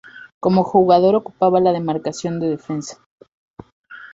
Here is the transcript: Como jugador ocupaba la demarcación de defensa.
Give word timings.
Como 0.39 0.63
jugador 0.63 1.13
ocupaba 1.13 1.59
la 1.59 1.71
demarcación 1.73 2.39
de 2.39 2.49
defensa. 2.49 2.99